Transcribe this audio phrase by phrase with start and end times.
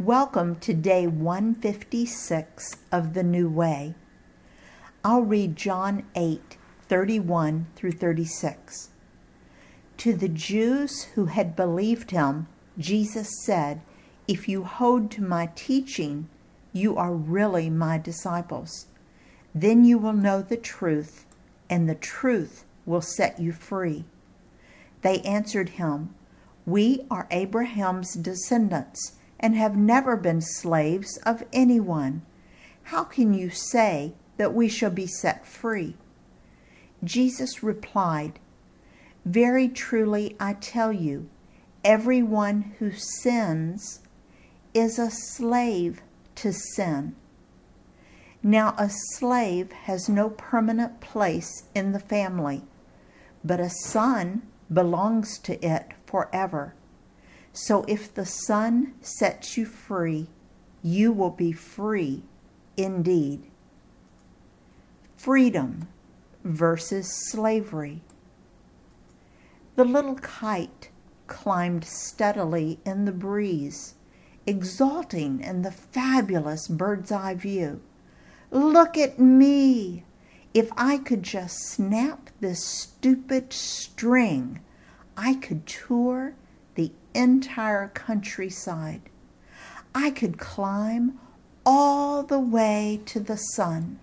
[0.00, 3.94] Welcome to day 156 of the New Way.
[5.04, 6.56] I'll read John 8
[6.88, 8.88] 31 through 36.
[9.98, 12.46] To the Jews who had believed him,
[12.78, 13.82] Jesus said,
[14.26, 16.30] If you hold to my teaching,
[16.72, 18.86] you are really my disciples.
[19.54, 21.26] Then you will know the truth,
[21.68, 24.06] and the truth will set you free.
[25.02, 26.14] They answered him,
[26.64, 32.22] We are Abraham's descendants and have never been slaves of anyone.
[32.84, 35.96] How can you say that we shall be set free?
[37.02, 38.38] Jesus replied,
[39.24, 41.28] Very truly I tell you,
[41.82, 44.00] everyone who sins
[44.74, 46.02] is a slave
[46.36, 47.16] to sin.
[48.42, 52.62] Now, a slave has no permanent place in the family,
[53.44, 56.74] but a son belongs to it forever.
[57.52, 60.28] So if the Son sets you free,
[60.82, 62.22] you will be free
[62.76, 63.50] indeed.
[65.16, 65.88] Freedom
[66.44, 68.02] versus slavery.
[69.76, 70.90] The little kite
[71.26, 73.94] climbed steadily in the breeze,
[74.46, 77.80] exulting in the fabulous bird's eye view.
[78.50, 80.04] Look at me!
[80.52, 84.60] If I could just snap this stupid string,
[85.16, 86.34] I could tour
[86.80, 89.02] the entire countryside.
[89.94, 91.18] I could climb
[91.66, 93.98] all the way to the sun.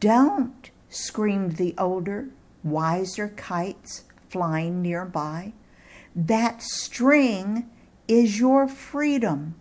[0.00, 2.30] Don't, screamed the older,
[2.64, 5.52] wiser kites flying nearby.
[6.16, 7.70] That string
[8.08, 9.54] is your freedom.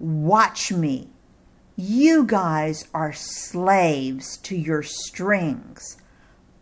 [0.00, 1.10] Watch me.
[1.76, 5.96] You guys are slaves to your strings.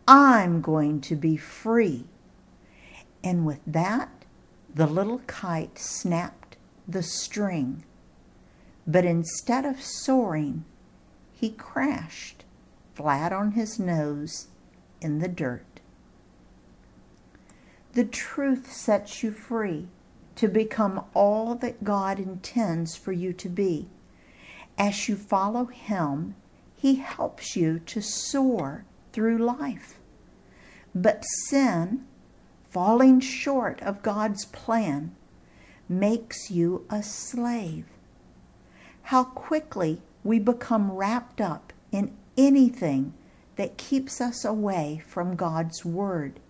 [0.07, 2.05] I'm going to be free.
[3.25, 4.25] And with that,
[4.75, 6.57] the little kite snapped
[6.89, 7.85] the string.
[8.87, 10.65] But instead of soaring,
[11.33, 12.45] he crashed
[12.95, 14.49] flat on his nose
[15.01, 15.81] in the dirt.
[17.93, 19.89] The truth sets you free
[20.37, 23.89] to become all that God intends for you to be.
[24.79, 26.35] As you follow Him,
[26.75, 29.99] He helps you to soar through life.
[30.95, 32.07] But sin
[32.73, 35.15] falling short of God's plan
[35.89, 37.85] makes you a slave.
[39.05, 43.13] How quickly we become wrapped up in anything
[43.57, 46.41] that keeps us away from God's Word.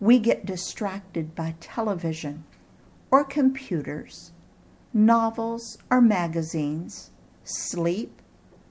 [0.00, 2.44] We get distracted by television
[3.10, 4.32] or computers,
[4.92, 7.10] novels or magazines,
[7.44, 8.20] sleep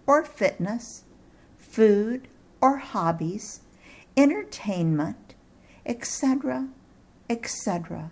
[0.05, 1.05] or fitness,
[1.57, 2.27] food
[2.59, 3.61] or hobbies,
[4.17, 5.26] entertainment,
[5.87, 6.67] etc.,
[7.29, 8.11] etc.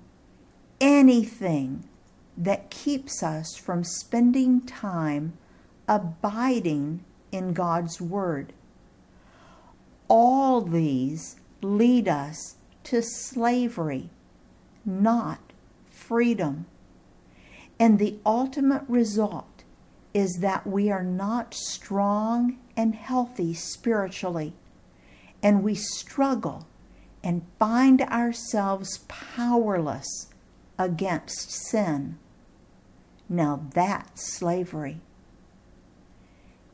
[0.81, 1.84] Anything
[2.38, 5.34] that keeps us from spending time
[5.88, 8.53] abiding in God's Word.
[10.08, 12.56] All these lead us
[12.86, 14.09] to slavery,
[14.86, 15.40] not
[15.90, 16.66] freedom.
[17.80, 19.63] And the ultimate result
[20.13, 24.53] is that we are not strong and healthy spiritually,
[25.44, 26.68] and we struggle
[27.25, 30.28] and find ourselves powerless
[30.78, 32.19] against sin.
[33.28, 35.02] Now that's slavery.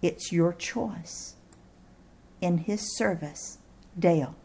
[0.02, 1.36] It's your choice.
[2.42, 3.60] In his service,
[3.98, 4.36] Dale.